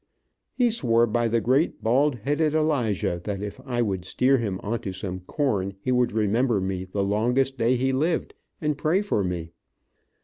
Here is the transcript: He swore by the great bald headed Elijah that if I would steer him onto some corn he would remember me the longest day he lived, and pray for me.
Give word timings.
He 0.55 0.71
swore 0.71 1.05
by 1.05 1.27
the 1.27 1.39
great 1.39 1.83
bald 1.83 2.15
headed 2.15 2.55
Elijah 2.55 3.21
that 3.23 3.43
if 3.43 3.59
I 3.67 3.83
would 3.83 4.03
steer 4.03 4.39
him 4.39 4.59
onto 4.63 4.93
some 4.93 5.19
corn 5.19 5.75
he 5.79 5.91
would 5.91 6.11
remember 6.11 6.59
me 6.59 6.85
the 6.85 7.03
longest 7.03 7.55
day 7.55 7.75
he 7.75 7.93
lived, 7.93 8.33
and 8.59 8.75
pray 8.79 9.03
for 9.03 9.23
me. 9.23 9.51